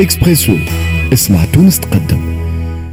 [0.00, 0.56] إكسبريسو.
[1.12, 2.34] اسمع تونس تقدم.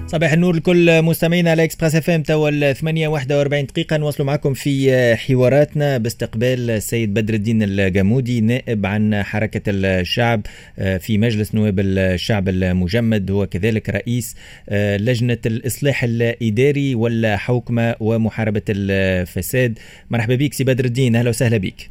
[0.08, 2.22] صباح النور لكل مستمعينا على إكسبريس إف إم.
[2.22, 9.24] توا 8 41 دقيقة نواصلوا معكم في حواراتنا باستقبال السيد بدر الدين القمودي نائب عن
[9.24, 10.42] حركة الشعب
[10.80, 13.32] آه، في مجلس نواب الشعب المجمد.
[13.32, 14.36] هو كذلك رئيس
[14.70, 19.80] آه، لجنة الإصلاح الإداري والحوكمة ومحاربة الفساد.
[20.10, 21.90] مرحبا بك سي بدر الدين أهلا وسهلا بك.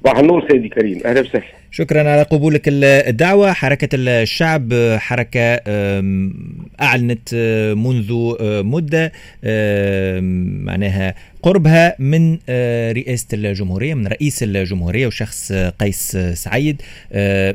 [0.00, 1.59] صباح النور سيدي كريم أهلا وسهلا.
[1.72, 3.52] شكرا على قبولك الدعوة.
[3.52, 5.60] حركة الشعب حركة
[6.80, 7.34] أعلنت
[7.76, 9.12] منذ مدة
[10.64, 12.38] معناها قربها من
[12.92, 16.82] رئاسة الجمهورية من رئيس الجمهورية وشخص قيس سعيد.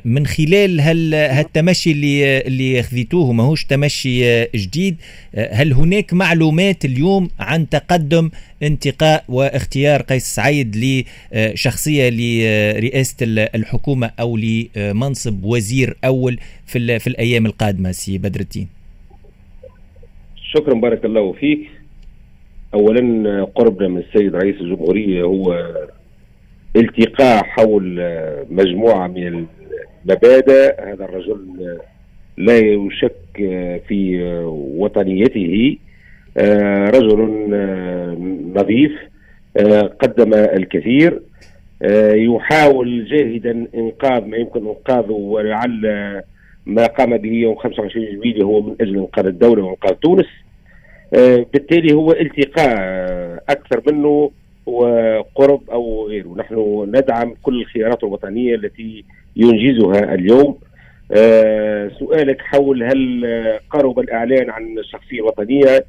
[0.05, 4.95] من خلال هل هالتمشي اللي اللي خذيتوه ماهوش تمشي جديد.
[5.51, 8.29] هل هناك معلومات اليوم عن تقدم
[8.63, 17.91] انتقاء واختيار قيس سعيد لشخصية لرئاسة الحكومة أو لمنصب وزير أول في في الأيام القادمة
[17.91, 18.67] سي بدر الدين.
[20.35, 21.59] شكرا بارك الله فيك.
[22.73, 25.73] اولا قربنا من السيد رئيس الجمهورية هو
[26.75, 27.99] التقاء حول
[28.49, 29.45] مجموعة من
[30.05, 30.81] المبادئ.
[30.81, 31.39] هذا الرجل
[32.37, 33.35] لا يشك
[33.87, 34.21] في
[34.77, 35.77] وطنيته.
[36.95, 37.19] رجل
[38.55, 38.91] نظيف
[39.99, 41.13] قدم الكثير.
[41.13, 41.54] آه،
[42.13, 45.81] يحاول جاهدا إنقاذ ما يمكن إنقاذه ولعل
[46.65, 50.25] ما قام به يوم 25 جويلية هو من أجل إنقاذ الدولة وإنقاذ تونس.
[51.13, 52.77] آه، بالتالي هو التقاء
[53.49, 54.31] أكثر منه
[54.65, 56.35] وقرب أو غيره.
[56.37, 59.03] نحن ندعم كل الخيارات الوطنية التي
[59.35, 60.57] ينجزها اليوم.
[61.11, 63.25] آه، سؤالك حول هل
[63.69, 65.85] قرب الإعلان عن الشخصيه الوطنيه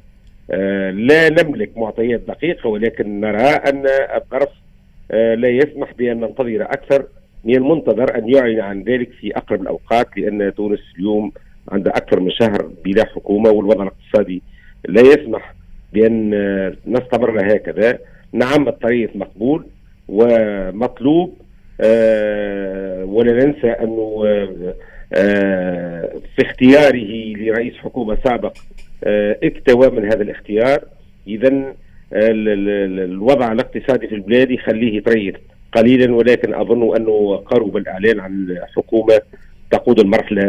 [0.91, 3.83] لا نملك معطيات دقيقة ولكن نرى أن
[4.15, 4.66] الطرف آه،
[5.11, 7.05] لا يسمح بأن ننتظر أكثر
[7.43, 11.31] من المنتظر أن يعلن عن ذلك في أقرب الأوقات لأن تونس اليوم
[11.71, 14.41] عندها أكثر من شهر بلا حكومة والوضع الاقتصادي
[14.87, 15.53] لا يسمح
[15.93, 17.99] بأن آه، نستمر هكذا.
[18.33, 19.65] نعم الطريق مقبول
[20.07, 21.37] ومطلوب
[21.81, 24.23] آه ولا ننسى أنه
[25.13, 28.57] آه في اختياره لرئيس حكومة سابق
[29.03, 30.83] آه اكتوى من هذا الاختيار.
[31.27, 31.73] إذا
[32.13, 35.35] الوضع الاقتصادي في البلاد يخليه يتريث
[35.73, 39.21] قليلا ولكن أظن أنه قرب الإعلان عن حكومه
[39.71, 40.41] تقود المرحله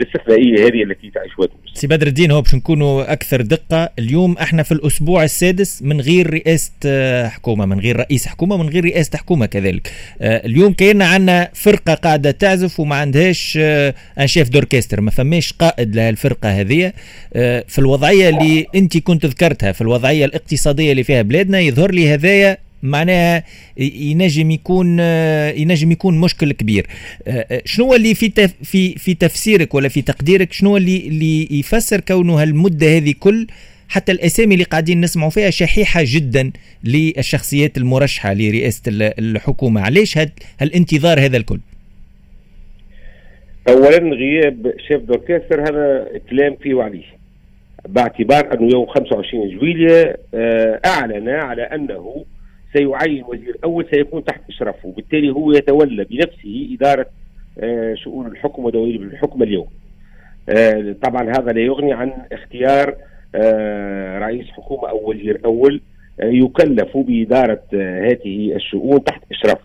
[0.00, 1.74] الاستثنائيه هذه التي تعيشها تونس.
[1.74, 6.30] سي بدر الدين هو باش نكونوا أكثر دقة، اليوم إحنا في الأسبوع السادس من غير
[6.30, 9.90] رئاسة آه، حكومة، من غير رئيس حكومة، من غير رئاسة حكومة كذلك.
[10.20, 13.58] آه، اليوم كاين عندنا فرقة قاعدة تعزف وما عندهاش
[14.20, 16.92] ان شيف دوركستر، ما فماش قائد لهالفرقة هذه.
[17.34, 22.14] آه، في الوضعية اللي أنت كنت ذكرتها، في الوضعية الاقتصادية اللي فيها بلادنا يظهر لي
[22.14, 23.44] هذايا معناها
[23.76, 24.98] ينجم يكون
[25.58, 26.86] ينجم يكون مشكل كبير.
[27.64, 32.96] شنو اللي في في في تفسيرك ولا في تقديرك شنو اللي اللي يفسر كونه هالمدة
[32.96, 33.46] هذه كل
[33.88, 36.52] حتى الأسامي اللي قاعدين نسمعوا فيها شحيحة جدا
[36.84, 40.18] للشخصيات المرشحة لرئاسة الحكومة؟ علاش
[40.60, 41.60] هالانتظار هذا الكل؟
[43.68, 47.16] اولا غياب شيف دوركستر هذا كلام فيه وعليه.
[47.88, 52.24] باعتبار أنه يوم 25 جويلية آه، أعلن على أنه
[52.76, 57.06] سيعين وزير اول سيكون تحت إشرافه وبالتالي هو يتولى بنفسه إدارة
[57.58, 59.66] آه، شؤون الحكم ودوائر الحكم اليوم.
[60.48, 62.94] آه، طبعا هذا لا يغني عن اختيار
[63.34, 65.80] آه، رئيس حكومة أو وزير أول
[66.22, 69.64] يكلف بإدارة هذه الشؤون تحت إشرافه.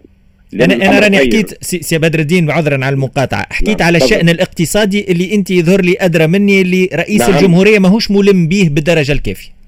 [0.54, 3.46] أنا أنا راني حكيت سي بدر الدين عذرا على المقاطعة.
[3.50, 3.88] حكيت نعم.
[3.88, 7.34] على الشأن الاقتصادي اللي أنت يظهر لي أدرى مني اللي رئيس نعم.
[7.34, 9.61] الجمهورية ماهوش ملم به بالدرجة الكافية.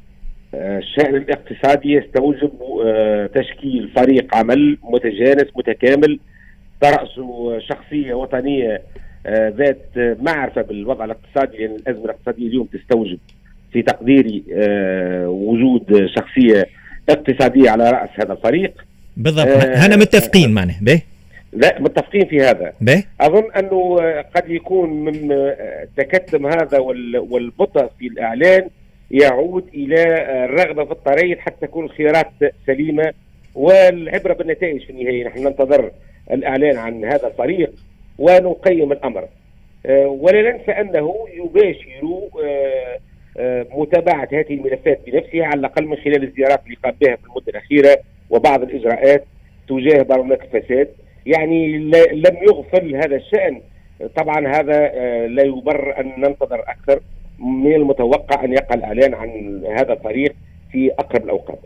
[0.53, 2.51] الشأن الاقتصادي يستوجب
[2.85, 6.19] آه، تشكيل فريق عمل متجانس متكامل.
[6.81, 8.81] ترأسه شخصية وطنية
[9.25, 13.19] آه، ذات معرفة بالوضع الاقتصادي لأن يعني الأزمة الاقتصادية اليوم تستوجب
[13.73, 16.67] في تقديري آه، وجود شخصية
[17.09, 18.85] اقتصادية على رأس هذا الفريق.
[19.17, 19.47] بالضبط.
[19.47, 21.01] هنا متفقين معنا به.
[21.53, 22.73] لا متفقين في هذا.
[22.81, 23.97] به؟ أظن أنه
[24.35, 25.29] قد يكون من
[25.97, 26.79] تكتم هذا
[27.29, 28.69] والبطء في الإعلان
[29.13, 30.03] يعود إلى
[30.45, 32.31] الرغبة في الطريق حتى تكون الخيارات
[32.67, 33.13] سليمة
[33.55, 35.27] والعبرة بالنتائج في النهاية.
[35.27, 35.91] نحن ننتظر
[36.31, 37.71] الإعلان عن هذا الطريق
[38.19, 39.27] ونقيم الأمر.
[39.85, 42.97] آه، ولا ننسى أنه يباشر آه،
[43.37, 47.49] آه، متابعة هذه الملفات بنفسها على الأقل من خلال الزيارات اللي قام بها في المدة
[47.49, 47.97] الأخيرة
[48.29, 49.25] وبعض الإجراءات
[49.69, 50.89] تجاه برامج الفساد
[51.25, 51.77] يعني
[52.13, 53.61] لم يغفل هذا الشأن.
[54.15, 54.87] طبعا هذا
[55.27, 56.99] لا يبرر أن ننتظر أكثر.
[57.43, 60.35] من المتوقع أن يقع الاعلان عن هذا الطريق
[60.71, 61.59] في أقرب الأوقات.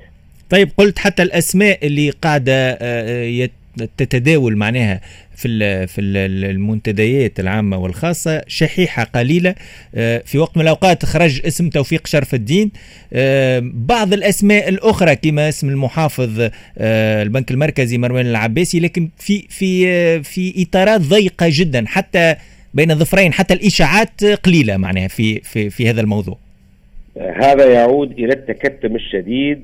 [0.49, 3.49] طيب قلت حتى الأسماء اللي قاعدة آه،
[3.97, 5.01] تتداول معناها
[5.35, 9.55] في في المنتديات العامة والخاصة شحيحة قليلة.
[9.95, 12.71] آه، في وقت من الأوقات خرج اسم توفيق شرف الدين.
[13.13, 20.23] آه، بعض الأسماء الأخرى كما اسم المحافظ آه، البنك المركزي مروان العباسي لكن في في
[20.23, 21.85] في إطارات ضيقة جدا.
[21.87, 22.35] حتى
[22.77, 26.37] بين الظفرين حتى الإشاعات قليلة معناها في في في هذا الموضوع.
[27.17, 29.63] هذا يعود إلى التكتم الشديد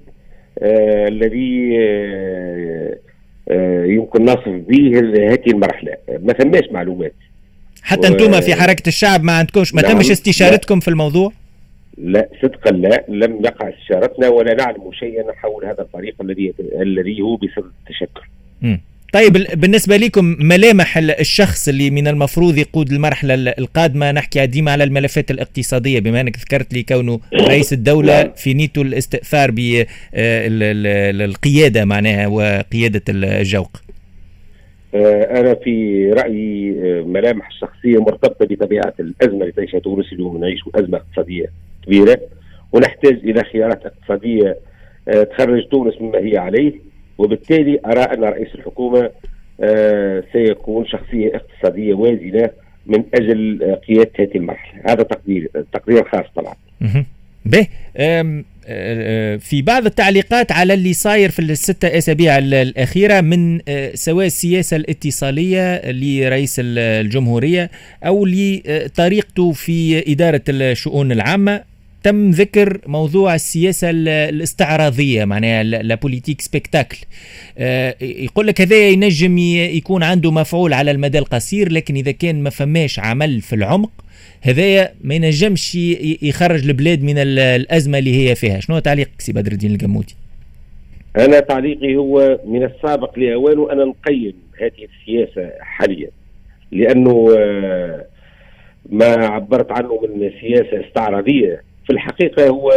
[0.60, 2.98] آه الذي آه
[3.52, 5.00] آه يمكن نصف به
[5.34, 5.94] هذه المرحلة.
[6.24, 7.14] ما ثماش معلومات.
[7.84, 8.12] حتى و...
[8.12, 9.92] أنتم في حركة الشعب ما عندكمش ما نعم.
[9.92, 10.82] تمش استشارتكم لا.
[10.82, 11.32] في الموضوع؟
[11.98, 17.36] لا صدقا لا لم يقع استشارتنا ولا نعلم شيئا حول هذا الطريق الذي الذي هو
[17.36, 18.22] بصدد التشكل.
[19.14, 25.32] طيب بالنسبة لكم ملامح الشخص اللي من المفروض يقود المرحلة القادمة؟ نحكي ديما على الملفات
[25.32, 29.52] الاقتصادية بما أنك ذكرت لي كونه رئيس الدولة في نيته الاستئثار
[30.14, 33.78] بالقيادة آه، معناها وقيادة الجوق.
[34.96, 40.60] آه، أنا في رأيي آه، ملامح الشخصية مرتبطة بطبيعة الأزمة اللي تعيشها تونس اليوم نعيش
[40.76, 41.46] أزمة اقتصادية
[41.86, 42.22] كبيرة
[42.72, 44.58] ونحتاج إلى خيارات اقتصادية
[45.08, 46.93] تخرج تونس مما هي عليه.
[47.18, 49.10] وبالتالي أرى أن رئيس الحكومة
[49.62, 52.50] آه، سيكون شخصية اقتصادية وازنة
[52.86, 54.82] من أجل قيادة هذه المرحلة.
[54.86, 56.56] هذا تقدير تقدير خاص طبعا.
[57.46, 57.68] به.
[59.38, 63.60] في بعض التعليقات على اللي صاير في الستة أسابيع الأخيرة من
[63.94, 67.70] سواء السياسة الاتصالية لرئيس الجمهورية
[68.06, 71.73] أو لطريقته في إدارة الشؤون العامة.
[72.04, 76.98] تم ذكر موضوع السياسة الاستعراضية معناها لا بوليتيك سبيكتاكل
[78.02, 83.00] يقول لك هذا ينجم يكون عنده مفعول على المدى القصير لكن إذا كان ما فماش
[83.00, 83.92] عمل في العمق
[84.42, 85.76] هذايا ما ينجمش
[86.22, 88.60] يخرج البلاد من الأزمة اللي هي فيها.
[88.60, 90.16] شنو تعليقك سي بدر الدين الجمودي
[91.18, 96.10] أنا تعليقي هو من السابق لأوانه أنا نقيم هذه السياسة حاليا.
[96.72, 98.06] لأنه آه،
[98.90, 101.62] ما عبرت عنه من سياسة استعراضية.
[101.86, 102.72] في الحقيقة هو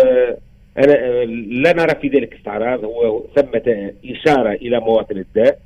[0.79, 5.58] أنا لا نرى في ذلك استعراض هو ثمة إشارة إلى مواطن الداء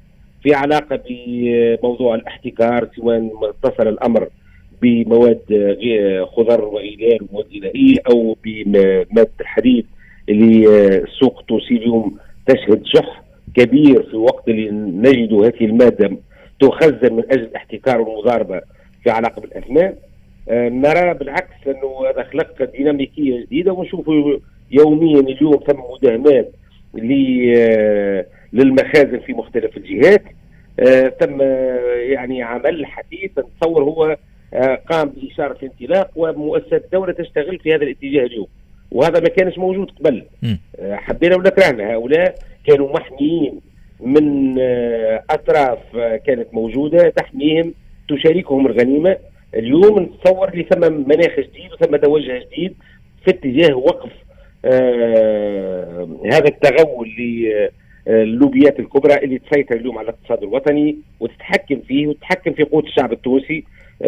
[0.43, 4.29] في علاقة بموضوع الاحتكار سواء اتصل الأمر
[4.83, 5.41] بمواد
[6.37, 9.87] خضر وغذاء ومواد غذائية أو بمادة الحديد
[10.29, 10.67] اللي
[10.99, 12.17] السوق التونسي اليوم
[12.47, 13.23] تشهد شح
[13.55, 16.11] كبير في وقت اللي نجد هذه المادة
[16.61, 18.61] تخزن من أجل الاحتكار والمضاربة
[19.05, 19.95] في علاقة بالأثمان آه،
[20.49, 24.39] نرى بالعكس أنه هذا خلق ديناميكية جديدة ونشوفوا
[24.71, 26.53] يوميا اليوم ثم مداهمات
[26.95, 30.23] آه، للمخازن في مختلف الجهات.
[30.81, 31.41] آه، تم
[32.11, 34.17] يعني عمل حديث نتصور هو
[34.91, 38.47] قام بإشارة الانطلاق ومؤسسات الدولة تشتغل في هذا الاتجاه اليوم.
[38.91, 40.25] وهذا ما كانش موجود قبل.
[40.91, 41.95] حبينا ولا كرهنا.
[41.95, 42.35] هؤلاء
[42.67, 43.61] كانوا محميين
[44.01, 44.59] من
[45.31, 45.79] أطراف
[46.27, 47.75] كانت موجودة تحميهم
[48.09, 49.17] تشاركهم الغنيمة.
[49.55, 52.75] اليوم نتصور لي ثم مناخ جديد وثم توجه جديد
[53.25, 54.11] في اتجاه وقف
[54.65, 57.09] آه هذا التغول
[58.07, 63.65] للوبيات الكبرى اللي تسيطر اليوم على الاقتصاد الوطني وتتحكم فيه وتتحكم في قوت الشعب التونسي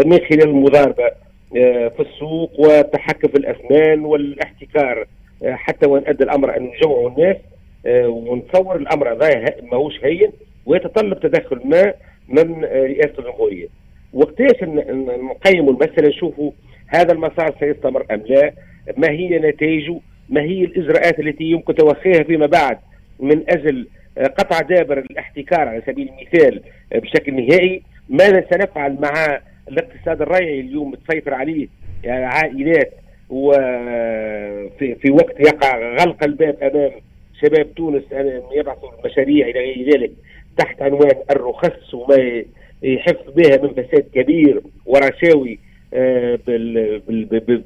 [0.06, 1.04] من خلال المضاربة
[1.56, 5.06] آه في السوق والتحكم في الأثمان والاحتكار
[5.42, 7.36] آه حتى وإن أدى الأمر أن يجوعوا الناس
[7.86, 10.32] آه، ونتصور الأمر هذا ماهوش هين
[10.66, 11.94] ويتطلب تدخل ما
[12.28, 13.68] من رئاسة الجمهورية.
[14.12, 16.50] وقتاش نقيموا المسألة؟ نشوفوا
[16.86, 18.52] هذا المسار سيستمر أم لا
[18.96, 22.78] ما هي نتائجه ما هي الإجراءات التي يمكن توخيها فيما بعد
[23.20, 23.88] من أجل
[24.18, 26.62] قطع دابر الاحتكار على سبيل المثال
[26.94, 31.68] بشكل نهائي؟ ماذا سنفعل مع الاقتصاد الريعي اليوم تسيطر عليه؟
[32.06, 32.92] عائلات
[33.30, 36.90] وفي في وقت يقع غلق الباب أمام
[37.42, 38.02] شباب تونس
[38.52, 40.12] يبعثوا المشاريع إلى غير ذلك
[40.58, 42.42] تحت عنوان الرخص وما
[42.82, 45.58] يحف بها من فساد كبير ورشاوي
[45.94, 46.38] آه،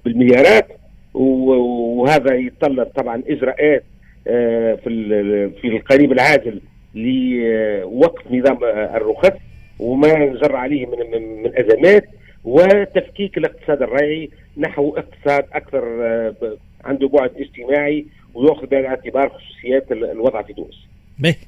[0.04, 0.66] بالمليارات
[1.14, 3.84] وهذا يتطلب طبعا إجراءات
[4.28, 6.60] آه، في في القريب العاجل
[6.94, 9.32] لوقف نظام الرخص
[9.78, 12.04] وما جر عليه من من أزمات
[12.44, 16.34] وتفكيك الاقتصاد الريعي نحو اقتصاد أكثر آه،
[16.84, 20.86] عنده بعد اجتماعي وياخذ بعين الاعتبار خصوصيات الوضع في تونس.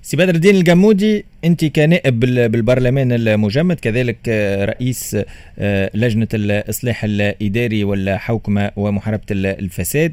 [0.02, 5.16] سي بدر الدين الجمودي انت كنائب بالبرلمان المجمد كذلك آه، رئيس
[5.58, 10.12] آه، لجنة الإصلاح الإداري والحوكمة ومحاربة الفساد.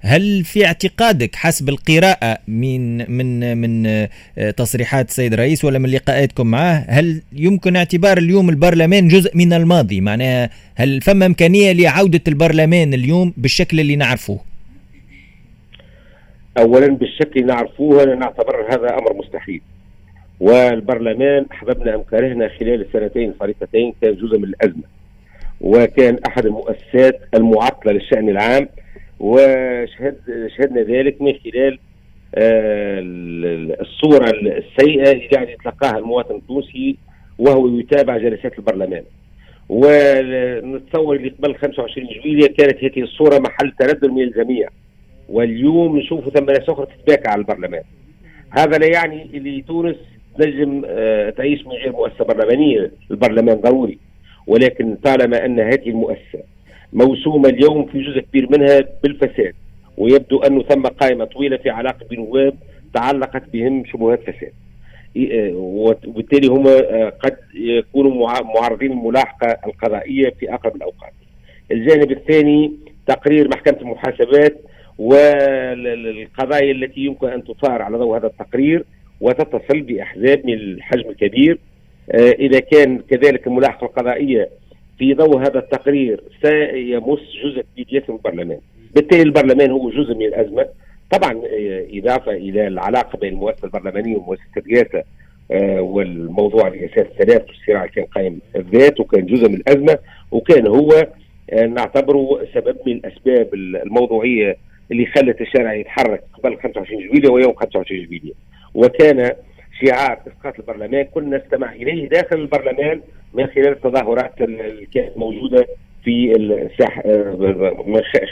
[0.00, 6.46] هل في اعتقادك حسب القراءة من من من آه، تصريحات السيد الرئيس ولا من لقاءاتكم
[6.46, 12.94] معه هل يمكن اعتبار اليوم البرلمان جزء من الماضي؟ معناها هل فما إمكانية لعودة البرلمان
[12.94, 14.55] اليوم بالشكل اللي نعرفوه
[16.58, 19.60] اولا بالشكل نعرفوه أنا نعتبر هذا أمر مستحيل.
[20.40, 24.82] والبرلمان أحببنا ام كرهنا خلال السنتين الفارقتين كان جزء من الأزمة
[25.60, 28.68] وكان أحد المؤسسات المعطلة للشأن العام
[29.20, 30.16] وشهد
[30.58, 31.78] شهدنا ذلك من خلال
[32.34, 33.00] آه،
[33.80, 36.96] الصورة السيئة اللي قاعد يتلقاها المواطن التونسي
[37.38, 39.02] وهو يتابع جلسات البرلمان.
[39.68, 44.68] ونتصور اللي قبل 25 جويلية كانت هذه الصورة محل تردد من الجميع.
[45.28, 47.82] واليوم نشوف ثم ناس أخرى تتباكى على البرلمان.
[48.50, 49.96] هذا لا يعني اللي تونس
[50.40, 52.90] نجم آه، تعيش من غير مؤسسة برلمانية.
[53.10, 53.98] البرلمان ضروري.
[54.46, 56.42] ولكن طالما أن هذه المؤسسة
[56.92, 59.54] موسومة اليوم في جزء كبير منها بالفساد
[59.96, 62.54] ويبدو أنه ثم قائمة طويلة في علاقة بنواب
[62.94, 64.52] تعلقت بهم شبهات فساد.
[65.16, 71.12] آه، وبالتالي هم آه، قد يكونوا معرضين للملاحقة القضائية في أقرب الأوقات.
[71.70, 72.72] الجانب الثاني
[73.06, 74.60] تقرير محكمة المحاسبات
[74.98, 78.84] والقضايا التي يمكن أن تثار على ضوء هذا التقرير
[79.20, 81.58] وتتصل بأحزاب من الحجم الكبير.
[82.10, 84.48] آه، إذا كان كذلك الملاحقة القضائية
[84.98, 88.58] في ضوء هذا التقرير سيمس جزء كبير من البرلمان.
[88.94, 90.66] بالتالي البرلمان هو جزء من الأزمة.
[91.10, 95.02] طبعا آه، إضافة إلى العلاقة بين المؤسسة البرلمانية ومؤسسة الرئاسة
[95.50, 99.98] آه، والموضوع الرئاسات الثلاث والصراع كان قائم الذات وكان جزء من الأزمة
[100.30, 101.06] وكان هو
[101.52, 104.56] نعتبره سبب من الأسباب الموضوعية
[104.92, 108.32] اللي خلت الشارع يتحرك قبل 25 جويلية ويوم 25 جويلية
[108.74, 109.32] وكان
[109.84, 113.00] شعار اسقاط البرلمان كنا نستمع إليه داخل البرلمان
[113.34, 115.66] من خلال التظاهرات اللي كانت موجودة
[116.04, 117.02] في الساحه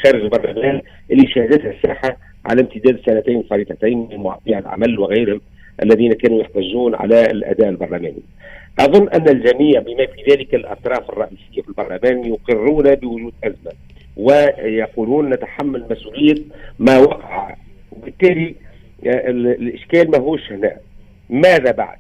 [0.05, 0.81] خارج البرلمان
[1.11, 5.41] اللي شهدتها الساحة على امتداد السنتين الفارقتين من معطيات العمل وغيرهم
[5.83, 8.23] الذين كانوا يحتجون على الأداء البرلماني.
[8.81, 13.73] أظن أن الجميع بما في ذلك الأطراف الرئيسية في البرلمان يقرون بوجود أزمة
[14.17, 16.43] ويقولون نتحمل مسؤولية
[16.79, 17.55] ما وقع.
[17.93, 18.55] وبالتالي
[19.07, 20.77] الإشكال ما هوش هنا.
[21.31, 21.99] ماذا بعد؟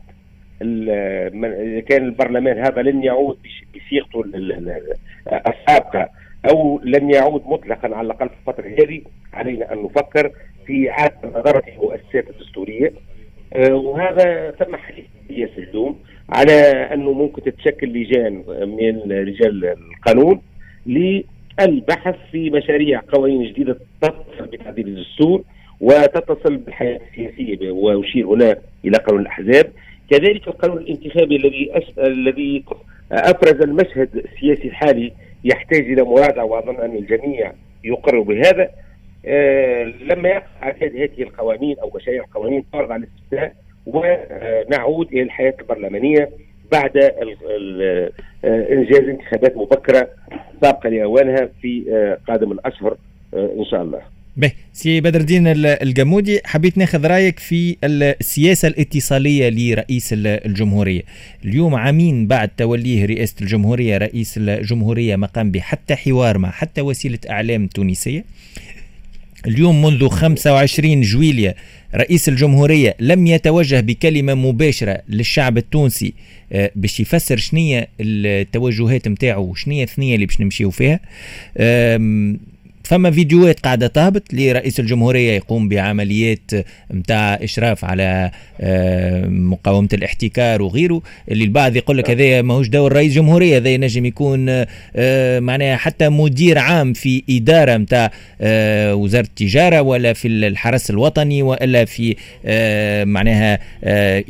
[0.63, 3.39] إذا كان البرلمان هذا لن يعود
[3.75, 4.25] بصيغته
[5.33, 6.09] السابقة
[6.51, 9.01] أو لن يعود مطلقا على الأقل في الفترة هذه
[9.33, 10.31] علينا أن نفكر
[10.67, 12.93] في إعادة نظره المؤسسات الدستورية.
[13.55, 16.53] آه، وهذا ثم حديث يسلوم على
[16.95, 18.33] أنه ممكن تتشكل لجان
[18.79, 20.41] من رجال القانون
[21.61, 25.43] للبحث في مشاريع قوانين جديدة تتصل بتعديل الدستور
[25.81, 29.73] وتتصل بالحياة السياسية وأشير هنا إلى قانون الأحزاب.
[30.11, 31.99] كذلك القانون الانتخابي الذي أس...
[31.99, 32.65] الذي
[33.13, 35.13] افرز المشهد السياسي الحالي
[35.45, 37.53] يحتاج إلى مراجعة وأظن أن الجميع
[37.85, 38.71] يقر بهذا.
[39.27, 43.55] آه لما يقع هذه القوانين أو مشاريع القوانين تعرض على الاستفتاء
[43.87, 46.31] ونعود إلى الحياة البرلمانية.
[46.73, 48.11] بعد آه،
[48.45, 50.09] إنجاز انتخابات مبكرة
[50.63, 52.97] سابقة لأوانها في آه، قادم الأشهر
[53.35, 54.01] آه، إن شاء الله.
[54.37, 54.53] به.
[54.73, 61.03] سي بدر الدين الجمودي حبيت ناخذ رأيك في السياسة الاتصالية لرئيس الجمهورية.
[61.45, 67.19] اليوم عامين بعد توليه رئاسة الجمهورية رئيس الجمهورية ما قام بحتى حوار مع حتى وسيلة
[67.31, 68.25] إعلام تونسية.
[69.47, 71.55] اليوم منذ 25 جويليا
[71.95, 76.15] رئيس الجمهورية لم يتوجه بكلمة مباشرة للشعب التونسي
[76.53, 81.01] آه، باش يفسر شنية التوجهات نتاعو وشنية الثنية اللي باش نمشيو فيها.
[82.85, 86.51] فما فيديوهات قاعدة تهبط لرئيس الجمهورية يقوم بعمليات
[86.91, 93.13] متاع إشراف على آه، مقاومة الاحتكار وغيره اللي البعض يقول لك هذا ماهوش دور رئيس
[93.13, 94.47] جمهورية هذا ينجم يكون
[94.97, 98.11] آه، معناها حتى مدير عام في إدارة متاع
[98.41, 102.17] آه، وزارة التجارة ولا في الحرس الوطني ولا في
[103.05, 103.59] معناها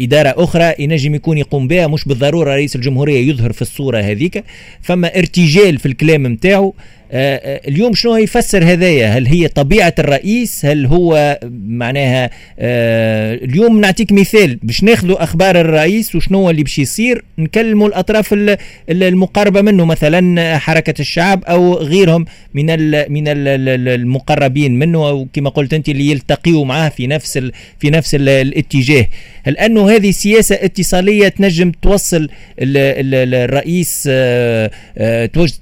[0.00, 4.44] إدارة أخرى ينجم يكون يقوم بها مش بالضرورة رئيس الجمهورية يظهر في الصورة هذيك.
[4.82, 6.73] فما ارتجال في الكلام متاعه
[7.12, 14.58] اليوم شنو يفسر هذايا؟ هل هي طبيعة الرئيس؟ هل هو معناها آه، اليوم نعطيك مثال
[14.62, 18.56] باش ناخذوا أخبار الرئيس وشنو اللي باش يصير نكلموا الأطراف
[18.88, 22.66] المقربة منه مثلا حركة الشعب أو غيرهم من
[23.12, 27.38] من المقربين منه أو كما قلت أنت اللي يلتقيوا معاه في نفس
[27.78, 29.06] في نفس الاتجاه.
[29.46, 32.28] هل أنه هذه سياسة اتصالية تنجم توصل
[32.61, 34.02] الرئيس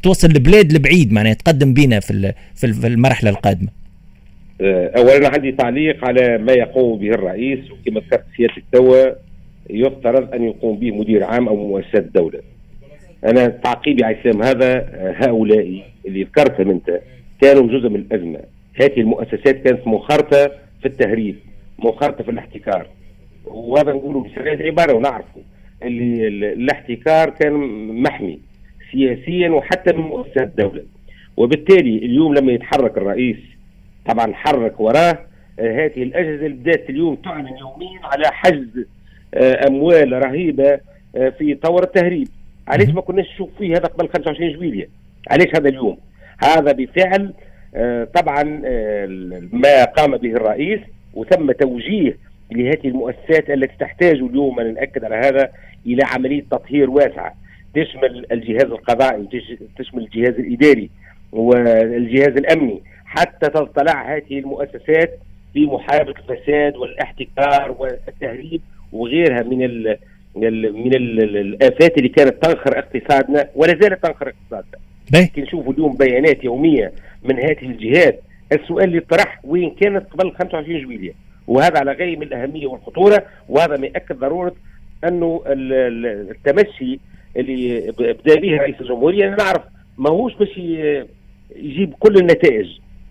[0.02, 3.68] توصل البلاد لبعيد معناها؟ يتقدم بنا في في المرحلة القادمة.
[4.60, 9.10] آه، اولا عندي تعليق على ما يقوم به الرئيس وكما ذكرت سيادة توا
[9.70, 12.40] يفترض أن يقوم به مدير عام أو مؤسسات الدولة
[13.24, 17.00] أنا تعقيبي على السلام هذا آه، هؤلاء اللي ذكرتهم أنت
[17.40, 18.40] كانوا جزء من الأزمة.
[18.74, 21.36] هذه المؤسسات كانت منخرطه في التهريب
[21.84, 22.86] منخرطه في الاحتكار.
[23.44, 25.40] وهذا نقوله بصيغه عبارة ونعرفه.
[25.82, 27.52] اللي الاحتكار كان
[28.02, 28.38] محمي
[28.92, 30.82] سياسيا وحتى من مؤسسات الدولة
[31.42, 33.36] وبالتالي اليوم لما يتحرك الرئيس
[34.06, 35.18] طبعا حرك وراه
[35.58, 38.86] آه، هذه الأجهزة اللي بدات اليوم تعلن يوميا على حجز
[39.34, 40.80] آه، أموال رهيبة
[41.16, 42.28] آه، في طور التهريب.
[42.68, 44.88] علاش ما كناش نشوف فيه هذا قبل 25 جويلية؟
[45.30, 45.98] علاش هذا اليوم؟
[46.44, 47.34] هذا بفعل
[48.14, 48.42] طبعا
[49.52, 50.80] ما قام به الرئيس
[51.14, 52.16] وثم توجيه
[52.52, 55.50] لهذه المؤسسات التي تحتاج اليوم أنا نأكد على هذا
[55.86, 57.34] إلى عملية تطهير واسعة.
[57.74, 59.28] تشمل الجهاز القضائي
[59.78, 60.90] تشمل الجهاز الإداري
[61.32, 65.18] والجهاز الأمني حتى تطلع هذه المؤسسات
[65.52, 68.60] في محاربة الفساد والاحتكار والتهريب
[68.92, 69.98] وغيرها من ال
[70.36, 74.78] من الآفات اللي كانت تنخر اقتصادنا ولا زالت تنخر اقتصادنا.
[75.14, 76.92] لكن نشوفوا اليوم بيانات يومية
[77.24, 78.20] من هذه الجهات
[78.52, 81.12] السؤال اللي طرح وين كانت قبل 25 جويلية؟
[81.46, 84.54] وهذا على غاية من الأهمية والخطورة وهذا ما يأكد ضرورة
[85.04, 86.98] أنه التمشي
[87.36, 89.28] اللي بدا به رئيس الجمهورية.
[89.28, 89.62] أنا نعرف
[89.98, 90.60] ماهوش باش
[91.56, 92.66] يجيب كل النتائج.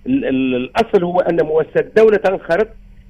[0.05, 2.67] الأصل هو أن مؤسسة الدولة تنخرط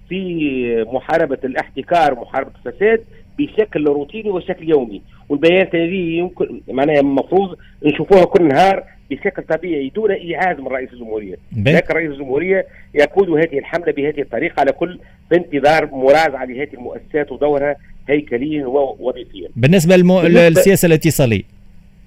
[0.09, 3.03] في محاربة الاحتكار محاربة الفساد
[3.39, 5.01] بشكل روتيني وشكل يومي.
[5.29, 11.35] والبيانات هذه يمكن معناها المفروض نشوفوها كل نهار بشكل طبيعي دون إيعاز من رئيس الجمهورية.
[11.65, 14.99] لكن رئيس الجمهورية يقود هذه الحملة بهذه الطريقة على كل
[15.31, 17.75] بانتظار مراجعة لهذه المؤسسات ودورها
[18.09, 19.49] هيكليا ووظيفيا.
[19.55, 21.60] بالنسبة للسياسة الاتصالية.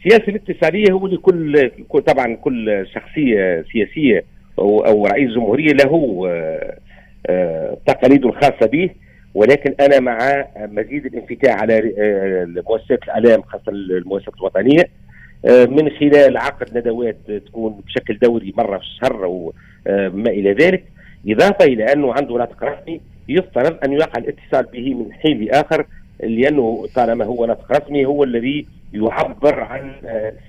[0.06, 1.70] السياسة الاتصاليه هو لكل
[2.06, 4.24] طبعا كل شخصية سياسية
[4.58, 6.78] أو, أو رئيس جمهورية له آه،
[7.26, 8.90] آه، تقاليد خاصه به.
[9.34, 14.82] ولكن أنا مع مزيد الانفتاح على آه، مؤسسات الأعلام خاصة المؤسسات الوطنية.
[15.44, 19.52] من خلال عقد ندوات تكون بشكل دوري مرة في الشهر أو
[19.86, 20.84] ما إلى ذلك.
[21.28, 25.86] إضافة إلى أنه عنده ناطق رسمي يفترض أن يقع الاتصال به من حين لآخر
[26.20, 29.92] لأنه طالما هو ناطق رسمي هو الذي يعبر عن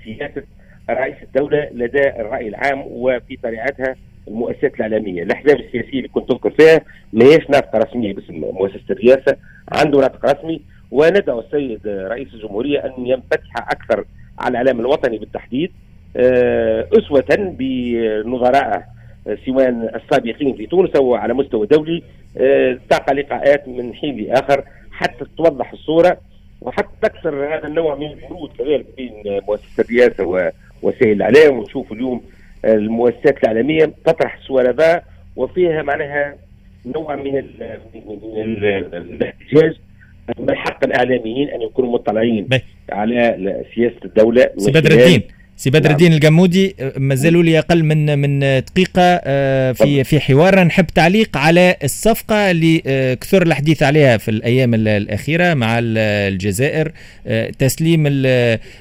[0.04, 0.44] سياسة
[0.90, 3.96] رئيس الدولة لدى الرأي العام وفي طليعتها
[4.28, 6.82] المؤسسات الإعلامية، الأحزاب السياسية اللي كنت تذكر فيها
[7.14, 9.38] ما هيش ناطقه رسمية باسم مؤسسة الرئاسه،
[9.72, 10.62] عنده ناطق رسمي.
[10.92, 14.06] وندعو السيد رئيس الجمهورية أن ينفتح أكثر
[14.40, 15.72] على الإعلام الوطني بالتحديد
[16.18, 18.84] آه، أسوة بنظرائه
[19.46, 22.04] سواء السابقين في تونس أو على مستوى دولي
[22.38, 24.64] آه، تلقى لقاءات من حين لآخر
[24.96, 26.18] حتى توضح الصورة
[26.62, 31.60] وحتى تكسر هذا النوع من البرود كذلك بين مؤسسة الرئاسة ووسائل الإعلام.
[31.60, 32.22] ونشوف اليوم
[32.66, 35.04] المؤسسات الإعلامية تطرح السؤال هذا
[35.36, 36.36] وفيها معناها
[36.86, 37.38] نوع من
[38.96, 39.76] الاحتجاج
[40.40, 42.48] من حق الإعلاميين أن يكونوا مطلعين
[42.92, 45.24] على سياسة الدولة سي بدر الدين.
[45.58, 45.92] سي بدر نعم.
[45.92, 51.38] الدين القمودي ما زالوا لي أقل من من دقيقة آه، في في حوارنا نحب تعليق
[51.38, 56.92] على الصفقة اللي آه، كثر الحديث عليها في الأيام الأخيرة مع الجزائر
[57.28, 58.04] آه، تسليم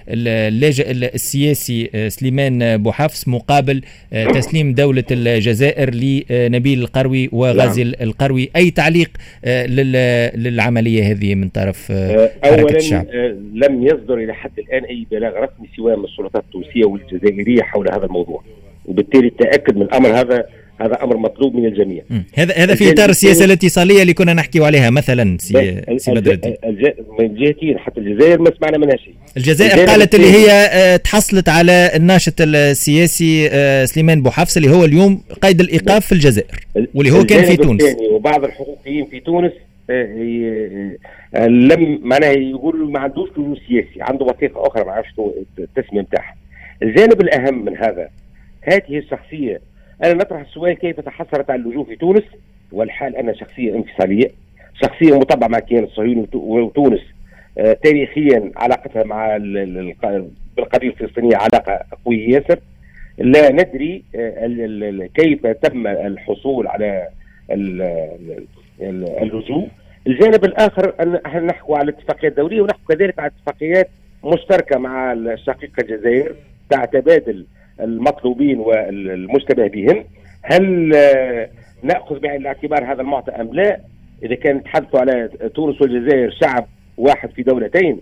[0.09, 3.83] اللاجئ السياسي سليمان بوحفص مقابل
[4.13, 7.95] تسليم دولة الجزائر لنبيل القروي وغازي نعم.
[8.01, 8.51] القروي.
[8.57, 9.11] أي تعليق
[10.37, 11.93] للعملية هذه من طرف
[12.45, 13.07] حركة الشعب؟
[13.55, 18.07] لم يصدر إلى حد الآن أي بلاغ رسمي سواء من السلطات التونسيه والجزائرية حول هذا
[18.07, 18.43] الموضوع.
[18.87, 20.45] وبالتالي التأكد من الأمر هذا
[20.81, 22.03] هذا أمر مطلوب من الجميع.
[22.35, 26.55] هذا هذا في إطار السياسة الاتصاليه اللي كنا نحكي عليها مثلا سي, سي بدر الدين.
[27.19, 29.15] من جهتين حتى الجزائر ما سمعنا منها شيء.
[29.37, 35.23] الجزائر قالت اللي هي آه، تحصلت على الناشط السياسي آه، سليمان بوحفص اللي هو اليوم
[35.43, 37.83] قيد الإيقاف في الجزائر واللي هو كان في تونس.
[38.11, 39.53] وبعض الحقوقيين في تونس
[39.91, 43.29] آه، لم معناها يقول ما عندوش
[43.69, 45.11] سياسي عنده وثيقة أخرى ما عرفش
[45.59, 46.35] التسمية بتاعها.
[46.85, 48.09] الجانب الأهم من هذا
[48.63, 49.61] هذه الشخصية.
[50.05, 52.25] أنا نطرح السؤال كيف تحصلت على اللجوء في تونس؟
[52.73, 54.31] والحال انها شخصية انفصالية
[54.83, 57.01] شخصية مطبعة مع الكيان الصهيوني وتونس
[57.59, 59.37] آه تاريخيا علاقتها مع
[60.57, 62.59] بالقضية الفلسطينية علاقة قوية ياسر.
[63.19, 67.09] لا ندري آه كيف تم الحصول على
[68.81, 69.69] اللجوء.
[70.07, 73.89] الجانب الآخر أن أحنا نحكوا على اتفاقيات دوليه ونحكوا كذلك على اتفاقيات
[74.25, 76.35] مشتركة مع الشقيقه الجزائر.
[76.71, 77.47] تاع تبادل
[77.81, 80.05] المطلوبين والمشتبه بهم
[80.43, 80.89] هل
[81.83, 83.81] نأخذ بعين الاعتبار هذا المعطى أم لا؟
[84.23, 88.01] إذا كان نتحدثوا على تونس والجزائر شعب واحد في دولتين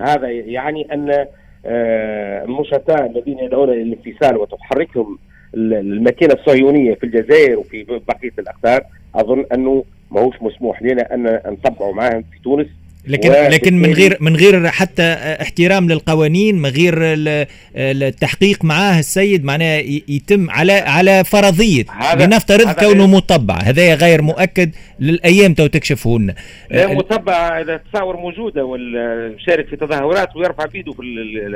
[0.00, 1.26] هذا يعني أن
[1.66, 5.18] آه، النشطاء الذين يدعون إلى الانفصال وتحركهم
[5.54, 8.80] الماكينة الصهيونية في الجزائر وفي بقية الأقطار
[9.14, 12.66] أظن أنه ماهوش مسموح لنا أن نطبعوا معهم في تونس
[13.06, 15.02] لكن لكن من غير من غير حتى
[15.42, 16.94] احترام للقوانين من غير
[17.76, 21.84] التحقيق معاه السيد معناه يتم على على فرضية.
[22.18, 23.54] لنفترض كونه مطبع.
[23.54, 26.34] هذا غير مؤكد للأيام تو تكشفه لنا
[26.72, 31.02] مطبع إذا تصاور موجودة وشارك في تظاهرات ويرفع بيده في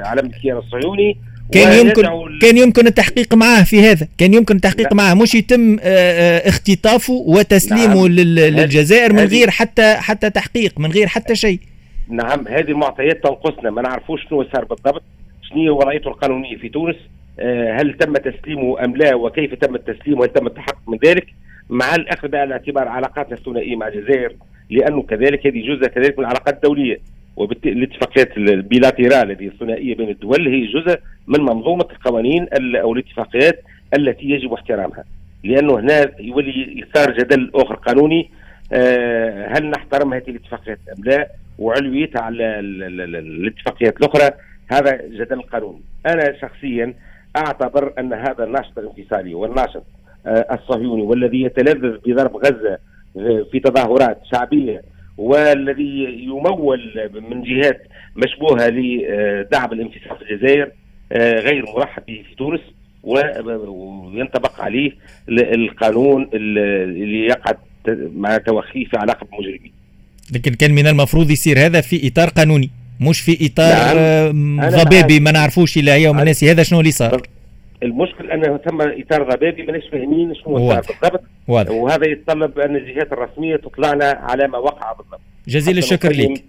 [0.04, 1.16] علم الكيان الصهيوني.
[1.52, 2.02] كان يمكن
[2.40, 4.08] كان يمكن التحقيق معاه في هذا.
[4.18, 4.94] كان يمكن التحقيق لا.
[4.94, 5.14] معاه.
[5.14, 8.06] مش يتم آه، آه، اختطافه وتسليمه نعم.
[8.06, 11.60] للجزائر من غير حتى حتى تحقيق من غير حتى شيء.
[12.08, 13.70] نعم هذه المعطيات تنقصنا.
[13.70, 15.02] ما نعرفوش شنو صار بالضبط
[15.42, 16.96] شنو هي وضعيته القانونية في تونس
[17.40, 21.26] آه، هل تم تسليمه أم لا وكيف تم التسليم وهل تم التحقق من ذلك
[21.70, 24.32] مع الأخذ بعين الاعتبار علاقاتنا الثنائية مع الجزائر
[24.70, 26.98] لأنه كذلك هذه جزء كذلك من العلاقات الدولية.
[27.38, 33.62] وبالتالي الاتفاقيات البيلاتيرال هذه الثنائية بين الدول هي جزء من منظومة القوانين أو الاتفاقيات
[33.96, 35.04] التي يجب احترامها.
[35.44, 38.30] لأنه هنا يولي يثار جدل آخر قانوني
[38.72, 44.30] آه، هل نحترم هذه الاتفاقيات أم لا؟ وعلويتها على الاتفاقيات الأخرى
[44.72, 45.80] هذا جدل قانوني.
[46.06, 46.94] أنا شخصيا
[47.36, 49.82] أعتبر أن هذا الناشط الانفصالي والناشط
[50.26, 52.78] آه، الصهيوني والذي يتلذذ بضرب غزة
[53.16, 54.82] آه، في تظاهرات شعبية
[55.18, 57.82] والذي يمول من جهات
[58.16, 60.70] مشبوهة لدعم الانفصال في الجزائر
[61.12, 62.60] آه، غير مرحب به في تونس
[63.02, 64.92] وينطبق عليه
[65.28, 67.56] القانون اللي يقعد
[68.16, 69.72] مع توخيه في علاقه بالمجرمين.
[70.34, 73.94] لكن كان من المفروض يصير هذا في إطار قانوني مش في إطار
[74.32, 74.68] نعم.
[74.68, 77.22] ضبابي ما نعرفوش إلى يوم الناس هذا شنو اللي صار؟
[77.82, 81.22] المشكل أنه ثم إطار ضبابي ماناش فاهمين شنو صار بالضبط؟
[81.70, 85.20] وهذا يتطلب أن الجهات الرسمية تطلعنا على ما وقع بالضبط.
[85.48, 86.44] جزيل الشكر لك.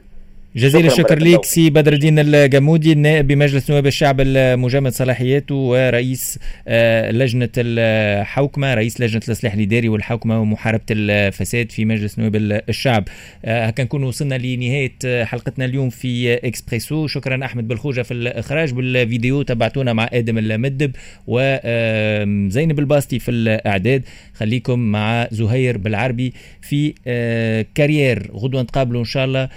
[0.56, 7.12] جزيل الشكر لك سي بدر الدين الجمودي النائب بمجلس نواب الشعب المجمد صلاحياته ورئيس آه،
[7.12, 12.36] لجنة الحوكمة رئيس لجنة الإصلاح الإداري والحوكمة ومحاربة الفساد في مجلس نواب
[12.70, 13.08] الشعب.
[13.46, 17.08] آه، هكا نكون وصلنا لنهاية حلقتنا اليوم في إكسبريسو.
[17.08, 20.96] شكرا أحمد بالخوجة في الإخراج بالفيديو تبعتونا مع آدم المدب
[21.28, 24.04] وزينب الباستي في الإعداد.
[24.34, 29.50] خليكم مع زهير بالعربي في آه، Carrière غدوة نتقابلوا إن شاء الله.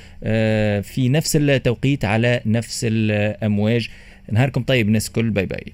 [0.83, 3.89] في نفس التوقيت على نفس الأمواج.
[4.33, 5.73] نهاركم طيب ناس كل bye bye.